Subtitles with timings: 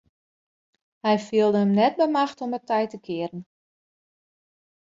[1.07, 3.43] Hy fielde him net by machte om it tij te kearen.